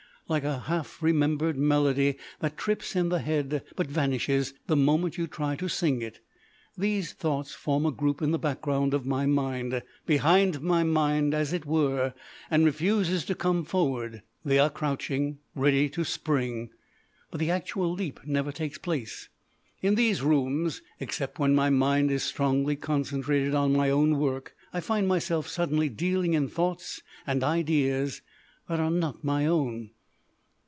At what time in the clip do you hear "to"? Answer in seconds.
5.57-5.67, 13.25-13.35, 15.89-16.05